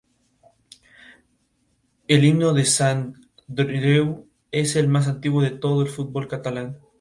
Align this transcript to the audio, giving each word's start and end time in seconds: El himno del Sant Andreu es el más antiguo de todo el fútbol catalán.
El 2.07 2.25
himno 2.25 2.49
del 2.55 2.65
Sant 2.71 3.03
Andreu 3.45 4.25
es 4.51 4.75
el 4.75 4.87
más 4.87 5.07
antiguo 5.07 5.43
de 5.43 5.51
todo 5.51 5.83
el 5.83 5.89
fútbol 5.89 6.27
catalán. 6.27 6.79